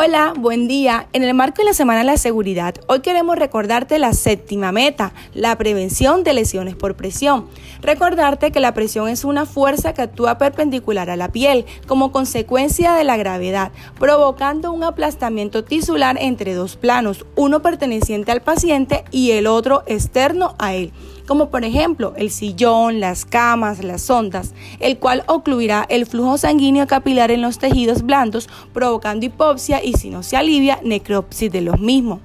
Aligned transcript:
Hola, 0.00 0.32
buen 0.38 0.68
día. 0.68 1.08
En 1.12 1.24
el 1.24 1.34
marco 1.34 1.56
de 1.56 1.64
la 1.64 1.72
Semana 1.72 1.98
de 1.98 2.04
la 2.04 2.16
Seguridad, 2.18 2.76
hoy 2.86 3.00
queremos 3.00 3.36
recordarte 3.36 3.98
la 3.98 4.12
séptima 4.12 4.70
meta, 4.70 5.12
la 5.34 5.58
prevención 5.58 6.22
de 6.22 6.34
lesiones 6.34 6.76
por 6.76 6.94
presión. 6.94 7.48
Recordarte 7.82 8.52
que 8.52 8.60
la 8.60 8.74
presión 8.74 9.08
es 9.08 9.24
una 9.24 9.44
fuerza 9.44 9.94
que 9.94 10.02
actúa 10.02 10.38
perpendicular 10.38 11.10
a 11.10 11.16
la 11.16 11.32
piel 11.32 11.66
como 11.88 12.12
consecuencia 12.12 12.94
de 12.94 13.02
la 13.02 13.16
gravedad, 13.16 13.72
provocando 13.98 14.70
un 14.70 14.84
aplastamiento 14.84 15.64
tisular 15.64 16.16
entre 16.20 16.54
dos 16.54 16.76
planos, 16.76 17.26
uno 17.34 17.60
perteneciente 17.60 18.30
al 18.30 18.40
paciente 18.40 19.02
y 19.10 19.32
el 19.32 19.48
otro 19.48 19.82
externo 19.88 20.54
a 20.60 20.74
él 20.74 20.92
como 21.28 21.50
por 21.50 21.64
ejemplo 21.64 22.14
el 22.16 22.30
sillón, 22.30 23.00
las 23.00 23.26
camas, 23.26 23.84
las 23.84 24.08
ondas, 24.08 24.54
el 24.80 24.98
cual 24.98 25.24
ocluirá 25.26 25.84
el 25.90 26.06
flujo 26.06 26.38
sanguíneo 26.38 26.86
capilar 26.86 27.30
en 27.30 27.42
los 27.42 27.58
tejidos 27.58 28.02
blandos, 28.02 28.48
provocando 28.72 29.26
hipopsia 29.26 29.84
y 29.84 29.92
si 29.92 30.08
no 30.08 30.22
se 30.22 30.38
alivia, 30.38 30.80
necropsis 30.82 31.52
de 31.52 31.60
los 31.60 31.78
mismos. 31.78 32.20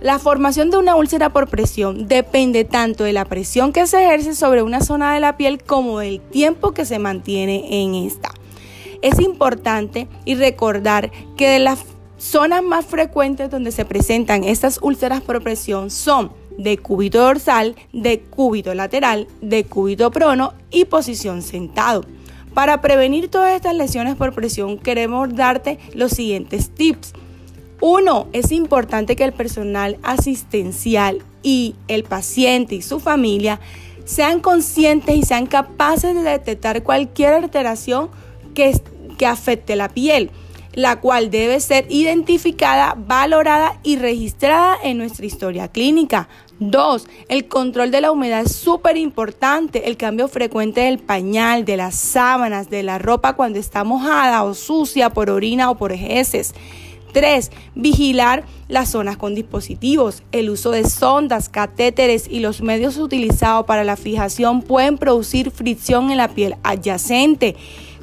La 0.00 0.20
formación 0.20 0.70
de 0.70 0.78
una 0.78 0.94
úlcera 0.94 1.30
por 1.30 1.48
presión 1.48 2.06
depende 2.06 2.64
tanto 2.64 3.02
de 3.02 3.12
la 3.12 3.24
presión 3.24 3.72
que 3.72 3.88
se 3.88 4.02
ejerce 4.04 4.36
sobre 4.36 4.62
una 4.62 4.80
zona 4.80 5.12
de 5.12 5.20
la 5.20 5.36
piel 5.36 5.62
como 5.62 5.98
del 5.98 6.20
tiempo 6.20 6.70
que 6.70 6.84
se 6.84 7.00
mantiene 7.00 7.82
en 7.82 7.96
esta. 7.96 8.30
Es 9.02 9.18
importante 9.18 10.06
y 10.24 10.36
recordar 10.36 11.10
que 11.36 11.48
de 11.48 11.58
las 11.58 11.80
zonas 12.16 12.62
más 12.62 12.86
frecuentes 12.86 13.50
donde 13.50 13.72
se 13.72 13.84
presentan 13.84 14.44
estas 14.44 14.78
úlceras 14.80 15.20
por 15.20 15.42
presión 15.42 15.90
son 15.90 16.39
de 16.60 16.76
cúbito 16.76 17.22
dorsal, 17.22 17.74
de 17.92 18.20
cúbito 18.20 18.74
lateral, 18.74 19.26
de 19.40 19.64
cúbito 19.64 20.10
prono 20.10 20.52
y 20.70 20.84
posición 20.84 21.40
sentado. 21.42 22.04
Para 22.52 22.82
prevenir 22.82 23.28
todas 23.28 23.54
estas 23.54 23.74
lesiones 23.74 24.16
por 24.16 24.34
presión 24.34 24.76
queremos 24.78 25.34
darte 25.34 25.78
los 25.94 26.12
siguientes 26.12 26.70
tips. 26.70 27.14
Uno, 27.80 28.26
es 28.34 28.52
importante 28.52 29.16
que 29.16 29.24
el 29.24 29.32
personal 29.32 29.96
asistencial 30.02 31.22
y 31.42 31.76
el 31.88 32.04
paciente 32.04 32.74
y 32.74 32.82
su 32.82 33.00
familia 33.00 33.58
sean 34.04 34.40
conscientes 34.40 35.16
y 35.16 35.22
sean 35.22 35.46
capaces 35.46 36.14
de 36.14 36.22
detectar 36.22 36.82
cualquier 36.82 37.32
alteración 37.32 38.10
que, 38.54 38.78
que 39.16 39.24
afecte 39.24 39.76
la 39.76 39.88
piel 39.88 40.30
la 40.74 41.00
cual 41.00 41.30
debe 41.30 41.60
ser 41.60 41.86
identificada, 41.88 42.94
valorada 42.96 43.78
y 43.82 43.96
registrada 43.96 44.76
en 44.82 44.98
nuestra 44.98 45.26
historia 45.26 45.68
clínica. 45.68 46.28
Dos, 46.60 47.08
el 47.28 47.48
control 47.48 47.90
de 47.90 48.02
la 48.02 48.12
humedad 48.12 48.42
es 48.42 48.54
súper 48.54 48.98
importante. 48.98 49.88
El 49.88 49.96
cambio 49.96 50.28
frecuente 50.28 50.82
del 50.82 50.98
pañal, 50.98 51.64
de 51.64 51.78
las 51.78 51.94
sábanas, 51.94 52.68
de 52.68 52.82
la 52.82 52.98
ropa 52.98 53.32
cuando 53.32 53.58
está 53.58 53.82
mojada 53.82 54.42
o 54.44 54.52
sucia 54.52 55.08
por 55.08 55.30
orina 55.30 55.70
o 55.70 55.78
por 55.78 55.92
heces. 55.92 56.54
Tres, 57.14 57.50
Vigilar 57.74 58.44
las 58.68 58.90
zonas 58.90 59.16
con 59.16 59.34
dispositivos. 59.34 60.22
El 60.32 60.50
uso 60.50 60.70
de 60.70 60.84
sondas, 60.84 61.48
catéteres 61.48 62.26
y 62.28 62.40
los 62.40 62.60
medios 62.60 62.98
utilizados 62.98 63.64
para 63.64 63.82
la 63.82 63.96
fijación 63.96 64.60
pueden 64.60 64.98
producir 64.98 65.50
fricción 65.50 66.10
en 66.10 66.18
la 66.18 66.28
piel 66.28 66.56
adyacente. 66.62 67.56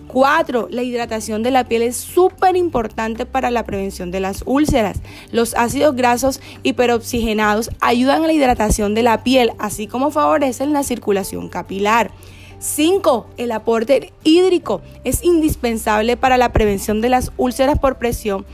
4. 0.07 0.67
La 0.71 0.83
hidratación 0.83 1.43
de 1.43 1.51
la 1.51 1.65
piel 1.65 1.81
es 1.81 1.97
súper 1.97 2.55
importante 2.55 3.25
para 3.25 3.51
la 3.51 3.63
prevención 3.63 4.11
de 4.11 4.19
las 4.19 4.43
úlceras. 4.45 5.01
Los 5.31 5.53
ácidos 5.55 5.95
grasos 5.95 6.41
hiperoxigenados 6.63 7.69
ayudan 7.79 8.23
a 8.23 8.27
la 8.27 8.33
hidratación 8.33 8.95
de 8.95 9.03
la 9.03 9.23
piel, 9.23 9.51
así 9.59 9.87
como 9.87 10.11
favorecen 10.11 10.73
la 10.73 10.83
circulación 10.83 11.49
capilar. 11.49 12.11
5. 12.59 13.27
El 13.37 13.51
aporte 13.51 14.13
hídrico 14.23 14.81
es 15.03 15.23
indispensable 15.23 16.17
para 16.17 16.37
la 16.37 16.51
prevención 16.51 17.01
de 17.01 17.09
las 17.09 17.31
úlceras 17.37 17.77
por 17.77 17.97
presión, 17.97 18.45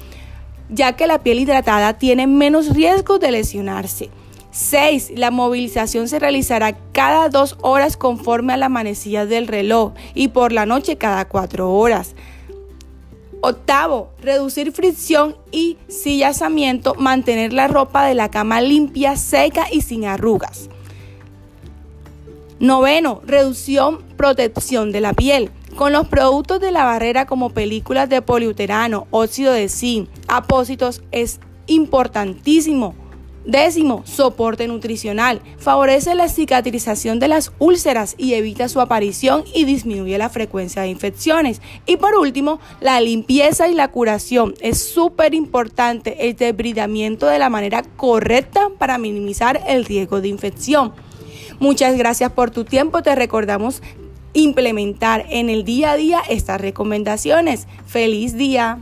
ya 0.70 0.94
que 0.94 1.08
la 1.08 1.24
piel 1.24 1.40
hidratada 1.40 1.98
tiene 1.98 2.28
menos 2.28 2.74
riesgo 2.74 3.20
de 3.20 3.32
lesionarse. 3.32 4.10
6. 4.54 5.14
La 5.16 5.32
movilización 5.32 6.08
se 6.08 6.20
realizará 6.20 6.78
cada 6.92 7.28
dos 7.30 7.58
horas 7.62 7.98
conforme 7.98 8.54
a 8.54 8.58
la 8.58 8.70
manecilla 8.70 9.26
del 9.26 9.48
reloj 9.48 9.94
y 10.14 10.28
por 10.28 10.52
la 10.52 10.68
noche 10.68 10.96
cada 10.96 11.28
cuatro 11.28 11.74
horas. 11.74 12.14
Octavo, 13.42 14.12
reducir 14.22 14.72
fricción 14.72 15.36
y 15.52 15.78
sillazamiento, 15.88 16.94
mantener 16.96 17.52
la 17.52 17.68
ropa 17.68 18.06
de 18.06 18.14
la 18.14 18.30
cama 18.30 18.62
limpia, 18.62 19.18
seca 19.18 19.66
y 19.72 19.82
sin 19.82 20.06
arrugas. 20.06 20.70
Noveno, 22.60 23.22
reducción, 23.26 24.04
protección 24.16 24.92
de 24.92 25.02
la 25.02 25.14
piel. 25.14 25.50
Con 25.76 25.92
los 25.92 26.08
productos 26.08 26.62
de 26.62 26.72
la 26.72 26.86
barrera 26.86 27.26
como 27.26 27.50
películas 27.50 28.08
de 28.08 28.22
poliuterano, 28.22 29.08
óxido 29.10 29.52
de 29.52 29.68
zinc, 29.68 30.08
apósitos 30.28 31.02
es 31.12 31.40
importantísimo 31.66 32.94
Décimo, 33.46 34.04
soporte 34.06 34.68
nutricional. 34.68 35.42
Favorece 35.58 36.16
la 36.16 36.30
cicatrización 36.30 37.20
de 37.20 37.28
las 37.28 37.52
úlceras 37.60 38.16
y 38.18 38.36
evita 38.36 38.70
su 38.70 38.80
aparición 38.80 39.44
y 39.54 39.66
disminuye 39.66 40.18
la 40.18 40.30
frecuencia 40.30 40.84
de 40.84 40.90
infecciones. 40.90 41.62
Y 41.86 41.98
por 41.98 42.16
último, 42.16 42.60
la 42.80 43.02
limpieza 43.02 43.68
y 43.68 43.76
la 43.76 43.90
curación. 43.90 44.54
Es 44.62 44.82
súper 44.82 45.34
importante 45.34 46.30
el 46.30 46.38
debridamiento 46.38 47.26
de 47.26 47.40
la 47.40 47.50
manera 47.50 47.84
correcta 47.98 48.70
para 48.78 48.98
minimizar 48.98 49.62
el 49.68 49.84
riesgo 49.84 50.22
de 50.22 50.30
infección. 50.30 50.94
Muchas 51.60 51.98
gracias 51.98 52.32
por 52.32 52.50
tu 52.50 52.64
tiempo. 52.64 53.04
Te 53.04 53.14
recordamos 53.14 53.82
implementar 54.32 55.26
en 55.30 55.50
el 55.50 55.66
día 55.66 55.92
a 55.92 55.98
día 55.98 56.22
estas 56.30 56.62
recomendaciones. 56.62 57.68
Feliz 57.86 58.36
día. 58.36 58.80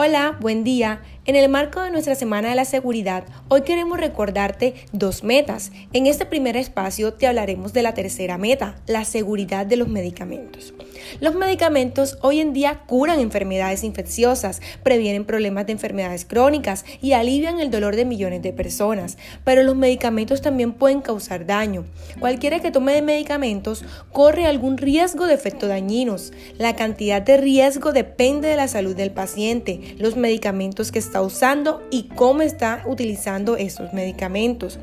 Hola, 0.00 0.36
buen 0.38 0.62
día. 0.62 1.00
En 1.28 1.36
el 1.36 1.50
marco 1.50 1.82
de 1.82 1.90
nuestra 1.90 2.14
Semana 2.14 2.48
de 2.48 2.54
la 2.54 2.64
Seguridad, 2.64 3.24
hoy 3.48 3.60
queremos 3.60 4.00
recordarte 4.00 4.72
dos 4.92 5.24
metas. 5.24 5.72
En 5.92 6.06
este 6.06 6.24
primer 6.24 6.56
espacio 6.56 7.12
te 7.12 7.26
hablaremos 7.26 7.74
de 7.74 7.82
la 7.82 7.92
tercera 7.92 8.38
meta, 8.38 8.76
la 8.86 9.04
seguridad 9.04 9.66
de 9.66 9.76
los 9.76 9.88
medicamentos. 9.88 10.72
Los 11.20 11.34
medicamentos 11.34 12.16
hoy 12.22 12.40
en 12.40 12.54
día 12.54 12.80
curan 12.86 13.20
enfermedades 13.20 13.84
infecciosas, 13.84 14.62
previenen 14.82 15.26
problemas 15.26 15.66
de 15.66 15.72
enfermedades 15.72 16.24
crónicas 16.24 16.86
y 17.02 17.12
alivian 17.12 17.60
el 17.60 17.70
dolor 17.70 17.94
de 17.94 18.06
millones 18.06 18.40
de 18.40 18.54
personas, 18.54 19.18
pero 19.44 19.62
los 19.62 19.76
medicamentos 19.76 20.40
también 20.40 20.72
pueden 20.72 21.02
causar 21.02 21.44
daño. 21.44 21.84
Cualquiera 22.20 22.60
que 22.60 22.70
tome 22.70 23.02
medicamentos 23.02 23.84
corre 24.12 24.46
algún 24.46 24.78
riesgo 24.78 25.26
de 25.26 25.34
efectos 25.34 25.68
dañinos. 25.68 26.32
La 26.56 26.74
cantidad 26.74 27.20
de 27.20 27.36
riesgo 27.36 27.92
depende 27.92 28.48
de 28.48 28.56
la 28.56 28.66
salud 28.66 28.96
del 28.96 29.10
paciente, 29.10 29.94
los 29.98 30.16
medicamentos 30.16 30.90
que 30.90 30.98
está 30.98 31.17
usando 31.22 31.82
y 31.90 32.04
cómo 32.14 32.42
está 32.42 32.82
utilizando 32.86 33.56
estos 33.56 33.92
medicamentos. 33.92 34.78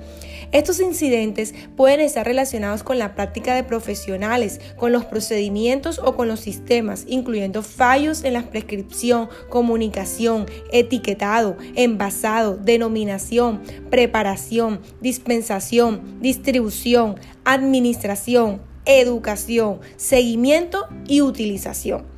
Estos 0.51 0.79
incidentes 0.79 1.53
pueden 1.75 1.99
estar 1.99 2.25
relacionados 2.25 2.83
con 2.83 2.97
la 2.97 3.15
práctica 3.15 3.55
de 3.55 3.63
profesionales, 3.63 4.61
con 4.77 4.91
los 4.91 5.05
procedimientos 5.05 5.99
o 5.99 6.15
con 6.15 6.27
los 6.27 6.39
sistemas, 6.39 7.03
incluyendo 7.07 7.61
fallos 7.61 8.23
en 8.23 8.33
la 8.33 8.49
prescripción, 8.49 9.27
comunicación, 9.49 10.45
etiquetado, 10.71 11.57
envasado, 11.75 12.57
denominación, 12.57 13.61
preparación, 13.89 14.79
dispensación, 15.01 16.21
distribución, 16.21 17.15
administración, 17.43 18.61
educación, 18.85 19.79
seguimiento 19.97 20.87
y 21.07 21.21
utilización. 21.21 22.14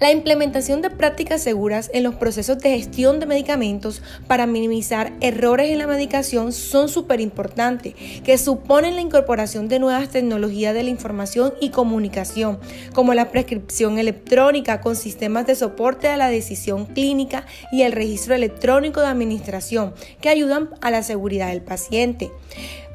La 0.00 0.10
implementación 0.10 0.80
de 0.80 0.88
prácticas 0.88 1.42
seguras 1.42 1.90
en 1.92 2.04
los 2.04 2.14
procesos 2.14 2.58
de 2.58 2.70
gestión 2.70 3.20
de 3.20 3.26
medicamentos 3.26 4.00
para 4.26 4.46
minimizar 4.46 5.12
errores 5.20 5.70
en 5.70 5.76
la 5.76 5.86
medicación 5.86 6.54
son 6.54 6.88
súper 6.88 7.20
importantes, 7.20 7.94
que 8.24 8.38
suponen 8.38 8.94
la 8.94 9.02
incorporación 9.02 9.68
de 9.68 9.78
nuevas 9.78 10.08
tecnologías 10.08 10.72
de 10.72 10.84
la 10.84 10.88
información 10.88 11.52
y 11.60 11.68
comunicación, 11.68 12.58
como 12.94 13.12
la 13.12 13.30
prescripción 13.30 13.98
electrónica 13.98 14.80
con 14.80 14.96
sistemas 14.96 15.46
de 15.46 15.54
soporte 15.54 16.08
a 16.08 16.16
la 16.16 16.30
decisión 16.30 16.86
clínica 16.86 17.44
y 17.70 17.82
el 17.82 17.92
registro 17.92 18.34
electrónico 18.34 19.02
de 19.02 19.08
administración, 19.08 19.92
que 20.22 20.30
ayudan 20.30 20.70
a 20.80 20.90
la 20.90 21.02
seguridad 21.02 21.48
del 21.48 21.60
paciente. 21.60 22.30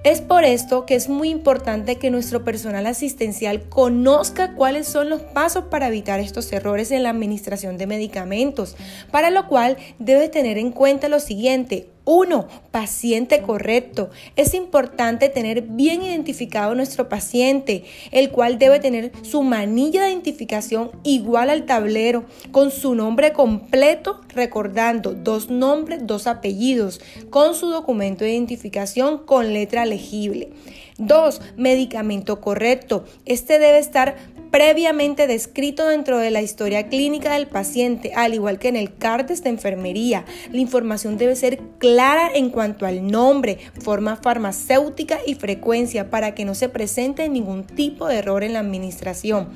Es 0.06 0.22
por 0.22 0.44
esto 0.44 0.86
que 0.86 0.94
es 0.94 1.10
muy 1.10 1.30
importante 1.30 1.96
que 1.96 2.12
nuestro 2.12 2.44
personal 2.44 2.86
asistencial 2.86 3.63
conozca 3.69 4.54
cuáles 4.54 4.88
son 4.88 5.10
los 5.10 5.22
pasos 5.22 5.63
para 5.72 5.88
evitar 5.88 6.19
estos 6.19 6.54
errores 6.54 6.92
en 6.92 7.02
la 7.02 7.10
administración 7.10 7.80
de 7.80 7.88
medicamentos, 7.88 8.75
para 9.10 9.31
lo 9.31 9.48
cual 9.48 9.78
debe 9.98 10.30
tener 10.30 10.60
en 10.60 10.72
cuenta 10.72 11.10
lo 11.10 11.19
siguiente. 11.19 11.90
1. 12.06 12.48
Paciente 12.72 13.42
correcto. 13.42 14.10
Es 14.36 14.54
importante 14.54 15.30
tener 15.30 15.63
bien 15.63 16.04
identificado 16.04 16.75
nuestro 16.75 17.10
paciente, 17.10 17.84
el 18.12 18.30
cual 18.30 18.57
debe 18.60 18.80
tener 18.80 19.12
su 19.24 19.44
manilla 19.44 20.04
de 20.04 20.12
identificación 20.12 20.92
igual 21.04 21.50
al 21.50 21.66
tablero, 21.66 22.25
con 22.52 22.72
su 22.72 22.96
nombre 22.96 23.34
completo, 23.34 24.22
recordando 24.30 25.13
dos 25.13 25.50
nombres, 25.50 26.06
dos 26.06 26.28
apellidos, 26.28 27.02
con 27.30 27.56
su 27.56 27.69
documento 27.69 28.24
de 28.24 28.34
identificación 28.34 29.18
con 29.18 29.54
letra 29.54 29.86
legible. 29.86 30.52
2. 30.98 31.42
Medicamento 31.57 32.40
correcto. 32.40 33.06
Este 33.25 33.60
debe 33.60 33.80
estar 33.80 34.16
previamente 34.51 35.27
descrito 35.27 35.88
dentro 35.88 36.18
de 36.18 36.31
la 36.31 36.42
historia 36.42 36.88
clínica 36.88 37.33
del 37.33 37.47
paciente, 37.47 38.13
al 38.15 38.33
igual 38.33 38.59
que 38.59 38.69
en 38.69 38.75
el 38.75 38.95
CARDES 38.95 39.44
de 39.44 39.50
enfermería. 39.50 40.25
La 40.51 40.59
información 40.59 41.18
debe 41.18 41.36
ser 41.36 41.59
clara 41.77 42.30
en 42.33 42.50
cuanto 42.50 42.86
al 42.86 43.07
nombre, 43.07 43.59
forma 43.81 44.15
farmacéutica 44.15 45.19
y 45.25 45.36
frecuencia 45.36 46.09
para 46.09 46.36
que 46.36 46.45
no 46.45 46.56
se 46.56 46.69
presente 46.69 47.27
ningún 47.30 47.65
tipo 47.65 48.07
de 48.07 48.18
error 48.18 48.44
en 48.44 48.53
la 48.53 48.59
administración. 48.59 49.50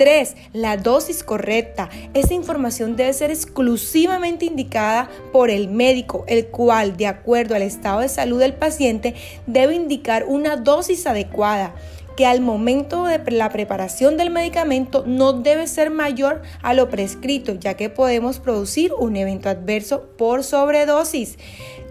3. 0.00 0.34
La 0.54 0.78
dosis 0.78 1.22
correcta. 1.22 1.90
Esta 2.14 2.32
información 2.32 2.96
debe 2.96 3.12
ser 3.12 3.30
exclusivamente 3.30 4.46
indicada 4.46 5.10
por 5.30 5.50
el 5.50 5.68
médico, 5.68 6.24
el 6.26 6.46
cual, 6.46 6.96
de 6.96 7.06
acuerdo 7.06 7.54
al 7.54 7.60
estado 7.60 8.00
de 8.00 8.08
salud 8.08 8.40
del 8.40 8.54
paciente, 8.54 9.14
debe 9.46 9.74
indicar 9.74 10.24
una 10.26 10.56
dosis 10.56 11.06
adecuada 11.06 11.74
que 12.20 12.26
al 12.26 12.42
momento 12.42 13.06
de 13.06 13.18
la 13.30 13.48
preparación 13.48 14.18
del 14.18 14.28
medicamento 14.28 15.04
no 15.06 15.32
debe 15.32 15.66
ser 15.66 15.88
mayor 15.88 16.42
a 16.60 16.74
lo 16.74 16.90
prescrito, 16.90 17.54
ya 17.54 17.78
que 17.78 17.88
podemos 17.88 18.40
producir 18.40 18.92
un 18.92 19.16
evento 19.16 19.48
adverso 19.48 20.02
por 20.18 20.44
sobredosis. 20.44 21.38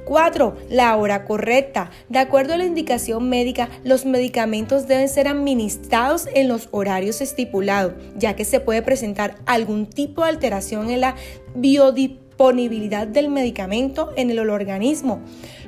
4. 0.06 0.56
La 0.70 0.96
hora 0.98 1.26
correcta. 1.26 1.90
De 2.10 2.20
acuerdo 2.20 2.54
a 2.54 2.58
la 2.58 2.66
indicación 2.66 3.28
médica, 3.28 3.70
los 3.84 4.06
medicamentos 4.06 4.88
deben 4.88 5.10
ser 5.10 5.28
administrados 5.28 6.28
en 6.36 6.48
los 6.48 6.70
horarios 6.70 7.22
estipulados, 7.22 7.94
ya 8.16 8.36
que 8.36 8.46
se 8.46 8.60
puede 8.60 8.84
presentar 8.84 9.34
algún 9.48 9.88
tipo 9.88 10.22
de 10.22 10.30
alteración 10.30 10.92
en 10.92 11.02
la 11.02 11.16
biodisponibilidad 11.56 12.29
disponibilidad 12.40 13.06
del 13.06 13.28
medicamento 13.28 14.14
en 14.16 14.30
el 14.30 14.40
organismo, 14.50 15.20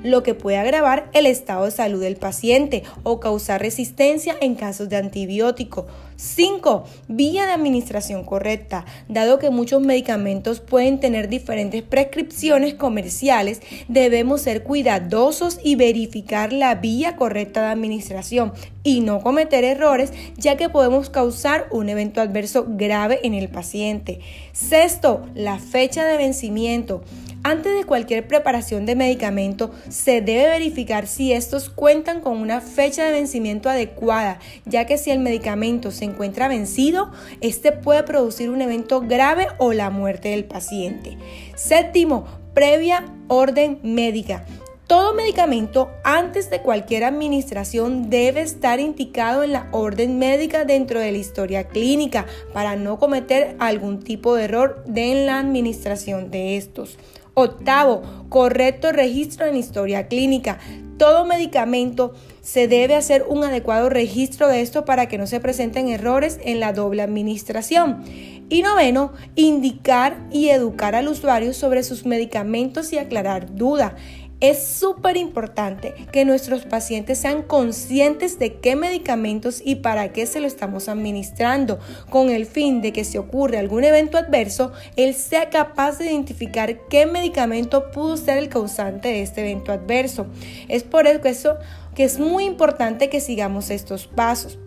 lo 0.04 0.24
que 0.24 0.36
puede 0.36 0.58
agravar 0.58 1.10
el 1.12 1.26
estado 1.26 1.66
de 1.66 1.72
salud 1.72 2.00
del 2.00 2.16
paciente 2.16 2.84
o 3.04 3.20
causar 3.20 3.60
resistencia 3.60 4.38
en 4.40 4.56
casos 4.56 4.88
de 4.88 4.96
antibiótico. 4.96 5.88
5. 6.22 6.84
Vía 7.08 7.48
de 7.48 7.52
administración 7.52 8.24
correcta. 8.24 8.86
Dado 9.10 9.40
que 9.40 9.50
muchos 9.50 9.82
medicamentos 9.82 10.60
pueden 10.60 11.00
tener 11.00 11.30
diferentes 11.30 11.82
prescripciones 11.82 12.76
comerciales, 12.76 13.60
debemos 13.88 14.42
ser 14.42 14.62
cuidadosos 14.62 15.60
y 15.64 15.76
verificar 15.76 16.54
la 16.54 16.76
vía 16.76 17.16
correcta 17.16 17.62
de 17.62 17.68
administración 17.72 18.54
y 18.84 19.02
no 19.02 19.22
cometer 19.22 19.64
errores, 19.64 20.14
ya 20.38 20.58
que 20.58 20.70
podemos 20.70 21.10
causar 21.10 21.68
un 21.72 21.90
evento 21.90 22.22
adverso 22.22 22.66
grave 22.68 23.20
en 23.24 23.34
el 23.34 23.50
paciente. 23.50 24.20
Sexto, 24.54 25.26
la 25.34 25.58
fecha 25.58 26.06
de 26.06 26.18
vencimiento. 26.18 27.04
Antes 27.44 27.74
de 27.74 27.86
cualquier 27.86 28.28
preparación 28.28 28.86
de 28.86 28.96
medicamento, 28.96 29.72
se 29.90 30.22
debe 30.22 30.50
verificar 30.50 31.08
si 31.08 31.34
estos 31.34 31.70
cuentan 31.70 32.22
con 32.22 32.38
una 32.38 32.62
fecha 32.62 33.04
de 33.04 33.12
vencimiento 33.12 33.68
adecuada, 33.68 34.40
ya 34.66 34.86
que 34.86 35.00
si 35.00 35.10
el 35.10 35.18
medicamento 35.18 35.90
se 35.90 36.06
encuentra 36.06 36.48
vencido, 36.48 37.12
este 37.42 37.72
puede 37.72 38.04
producir 38.04 38.52
un 38.52 38.62
evento 38.62 39.02
grave 39.02 39.48
o 39.58 39.74
la 39.74 39.90
muerte 39.90 40.30
del 40.30 40.46
paciente. 40.46 41.18
Séptimo, 41.56 42.28
previa 42.54 43.06
orden 43.28 43.80
médica. 43.82 44.46
Todo 44.86 45.14
medicamento 45.14 45.90
antes 46.04 46.50
de 46.50 46.62
cualquier 46.62 47.06
administración 47.06 48.10
debe 48.10 48.42
estar 48.42 48.82
indicado 48.82 49.42
en 49.42 49.54
la 49.54 49.70
orden 49.72 50.20
médica 50.20 50.66
dentro 50.66 51.00
de 51.00 51.14
la 51.14 51.18
historia 51.18 51.70
clínica 51.70 52.26
para 52.54 52.76
no 52.76 53.00
cometer 53.00 53.56
algún 53.58 54.02
tipo 54.04 54.36
de 54.36 54.44
error 54.44 54.84
en 54.94 55.26
la 55.26 55.40
administración 55.40 56.30
de 56.30 56.58
estos. 56.58 56.98
Octavo, 57.34 58.02
correcto 58.30 58.92
registro 58.92 59.46
en 59.46 59.56
historia 59.56 60.08
clínica. 60.08 60.60
Todo 60.98 61.26
medicamento 61.26 62.14
se 62.42 62.68
debe 62.68 62.96
hacer 62.96 63.26
un 63.28 63.44
adecuado 63.44 63.90
registro 63.90 64.48
de 64.48 64.62
esto 64.62 64.86
para 64.86 65.08
que 65.08 65.18
no 65.18 65.26
se 65.28 65.40
presenten 65.40 65.88
errores 65.88 66.40
en 66.44 66.60
la 66.60 66.74
doble 66.74 67.02
administración. 67.02 68.04
Y 68.50 68.64
noveno, 68.64 69.14
indicar 69.36 70.18
y 70.30 70.50
educar 70.50 70.94
al 70.94 71.08
usuario 71.08 71.54
sobre 71.54 71.84
sus 71.84 72.06
medicamentos 72.06 72.92
y 72.92 72.98
aclarar 72.98 73.56
dudas. 73.56 73.94
Es 74.42 74.64
súper 74.64 75.18
importante 75.18 75.94
que 76.12 76.26
nuestros 76.26 76.66
pacientes 76.66 77.20
sean 77.20 77.44
conscientes 77.44 78.40
de 78.40 78.56
qué 78.56 78.76
medicamentos 78.76 79.62
y 79.64 79.76
para 79.76 80.12
qué 80.14 80.26
se 80.26 80.40
lo 80.40 80.48
estamos 80.48 80.90
administrando, 80.90 81.78
con 82.10 82.32
el 82.32 82.48
fin 82.48 82.82
de 82.82 82.92
que 82.92 83.04
si 83.04 83.20
ocurre 83.20 83.60
algún 83.60 83.84
evento 83.84 84.18
adverso, 84.18 84.72
él 84.96 85.14
sea 85.14 85.52
capaz 85.52 86.00
de 86.00 86.08
identificar 86.08 86.88
qué 86.88 87.06
medicamento 87.06 87.92
pudo 87.92 88.18
ser 88.18 88.40
el 88.40 88.50
causante 88.50 89.10
de 89.10 89.22
este 89.22 89.42
evento 89.42 89.72
adverso. 89.72 90.26
Es 90.68 90.82
por 90.82 91.06
eso 91.06 91.58
que 91.94 92.04
es 92.04 92.18
muy 92.18 92.46
importante 92.46 93.10
que 93.10 93.20
sigamos 93.20 93.70
estos 93.70 94.08
pasos. 94.08 94.58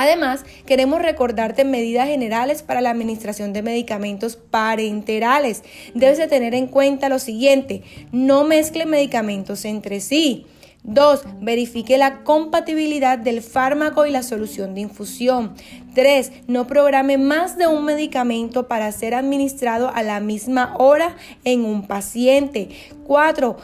Además, 0.00 0.44
queremos 0.64 1.02
recordarte 1.02 1.64
medidas 1.64 2.06
generales 2.06 2.62
para 2.62 2.80
la 2.80 2.90
administración 2.90 3.52
de 3.52 3.62
medicamentos 3.62 4.36
parenterales. 4.36 5.64
Debes 5.92 6.18
de 6.18 6.28
tener 6.28 6.54
en 6.54 6.68
cuenta 6.68 7.08
lo 7.08 7.18
siguiente, 7.18 7.82
no 8.12 8.44
mezcle 8.44 8.86
medicamentos 8.86 9.64
entre 9.64 10.00
sí. 10.00 10.46
2. 10.84 11.22
Verifique 11.40 11.98
la 11.98 12.22
compatibilidad 12.24 13.18
del 13.18 13.42
fármaco 13.42 14.06
y 14.06 14.10
la 14.10 14.22
solución 14.22 14.74
de 14.74 14.82
infusión. 14.82 15.54
3. 15.94 16.32
No 16.46 16.66
programe 16.66 17.18
más 17.18 17.58
de 17.58 17.66
un 17.66 17.84
medicamento 17.84 18.68
para 18.68 18.90
ser 18.92 19.14
administrado 19.14 19.90
a 19.94 20.02
la 20.02 20.20
misma 20.20 20.74
hora 20.78 21.16
en 21.44 21.64
un 21.64 21.86
paciente. 21.86 22.68
4. 23.06 23.56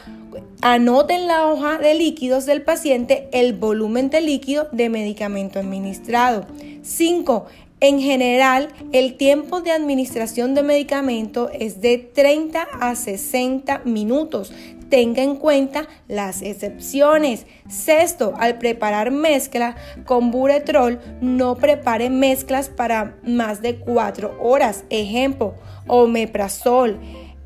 Anote 0.60 1.14
en 1.14 1.26
la 1.26 1.46
hoja 1.46 1.78
de 1.78 1.94
líquidos 1.94 2.46
del 2.46 2.62
paciente 2.62 3.28
el 3.32 3.52
volumen 3.52 4.10
de 4.10 4.20
líquido 4.20 4.68
de 4.72 4.88
medicamento 4.88 5.58
administrado. 5.58 6.46
5. 6.82 7.46
En 7.80 8.00
general, 8.00 8.70
el 8.92 9.18
tiempo 9.18 9.60
de 9.60 9.70
administración 9.70 10.54
de 10.54 10.62
medicamento 10.62 11.50
es 11.50 11.82
de 11.82 11.98
30 11.98 12.62
a 12.80 12.94
60 12.94 13.82
minutos. 13.84 14.54
Tenga 14.94 15.24
en 15.24 15.34
cuenta 15.34 15.88
las 16.06 16.40
excepciones. 16.40 17.46
Sexto, 17.68 18.32
al 18.38 18.58
preparar 18.58 19.10
mezcla 19.10 19.74
con 20.06 20.30
buretrol, 20.30 21.00
no 21.20 21.56
prepare 21.56 22.10
mezclas 22.10 22.68
para 22.68 23.16
más 23.24 23.60
de 23.60 23.80
4 23.80 24.36
horas. 24.40 24.84
Ejemplo, 24.90 25.56
omeprazol 25.88 27.00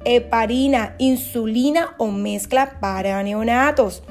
heparina, 0.05 0.95
insulina 0.99 1.95
o 1.97 2.09
mezcla 2.09 2.79
para 2.81 3.23
neonatos. 3.23 4.03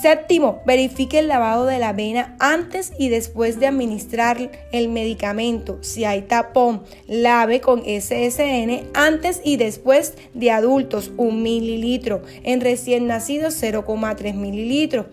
Séptimo, 0.00 0.62
verifique 0.64 1.18
el 1.18 1.26
lavado 1.26 1.66
de 1.66 1.78
la 1.78 1.92
vena 1.92 2.36
antes 2.38 2.92
y 2.98 3.08
después 3.08 3.58
de 3.58 3.66
administrar 3.66 4.50
el 4.70 4.88
medicamento. 4.88 5.78
Si 5.80 6.04
hay 6.04 6.22
tapón, 6.22 6.84
lave 7.08 7.60
con 7.60 7.82
SSN 7.84 8.90
antes 8.94 9.40
y 9.44 9.56
después 9.56 10.14
de 10.34 10.52
adultos 10.52 11.10
1 11.16 11.32
mililitro. 11.32 12.22
En 12.44 12.60
recién 12.60 13.08
nacidos 13.08 13.60
0,3 13.60 14.34
mililitros. 14.34 15.06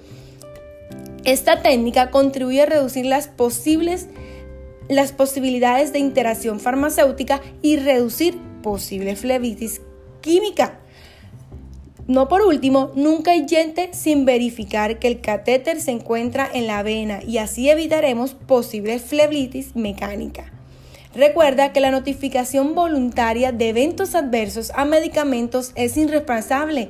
Esta 1.23 1.63
técnica 1.63 2.11
contribuye 2.11 2.61
a 2.61 2.67
reducir 2.67 3.05
las 3.05 3.27
posibles 3.27 4.07
las 4.87 5.11
posibilidades 5.11 5.93
de 5.93 5.99
interacción 5.99 6.59
farmacéutica 6.59 7.41
y 7.63 7.77
reducir 7.77 8.37
posible 8.61 9.15
flebitis 9.15 9.81
química. 10.21 10.79
No 12.07 12.27
por 12.27 12.43
último, 12.43 12.91
nunca 12.93 13.33
gente 13.47 13.89
sin 13.93 14.25
verificar 14.25 14.99
que 14.99 15.07
el 15.07 15.21
catéter 15.21 15.81
se 15.81 15.89
encuentra 15.89 16.47
en 16.53 16.67
la 16.67 16.83
vena 16.83 17.19
y 17.23 17.39
así 17.39 17.67
evitaremos 17.67 18.35
posible 18.35 18.99
flebitis 18.99 19.75
mecánica. 19.75 20.51
Recuerda 21.15 21.73
que 21.73 21.79
la 21.79 21.89
notificación 21.89 22.75
voluntaria 22.75 23.51
de 23.51 23.69
eventos 23.69 24.13
adversos 24.13 24.71
a 24.75 24.85
medicamentos 24.85 25.71
es 25.75 25.97
irresponsable 25.97 26.89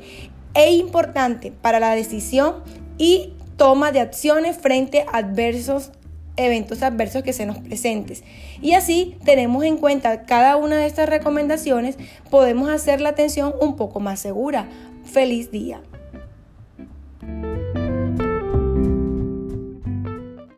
e 0.54 0.74
importante 0.74 1.54
para 1.62 1.80
la 1.80 1.96
decisión 1.96 2.56
y 2.98 3.34
toma 3.56 3.94
de 3.94 4.02
acciones 4.02 4.58
frente 4.58 5.06
a 5.14 5.20
eventos 5.20 6.82
adversos 6.84 7.24
que 7.24 7.34
se 7.34 7.46
nos 7.46 7.60
presentes. 7.60 8.24
Y 8.62 8.74
así 8.74 9.16
tenemos 9.24 9.64
en 9.64 9.78
cuenta 9.78 10.24
cada 10.24 10.58
una 10.58 10.78
de 10.78 10.88
estas 10.88 11.08
recomendaciones, 11.08 11.98
podemos 12.30 12.70
hacer 12.70 13.00
la 13.00 13.10
atención 13.10 13.54
un 13.62 13.78
poco 13.78 14.02
más 14.02 14.20
segura. 14.20 14.68
Feliz 15.06 15.52
día. 15.52 15.82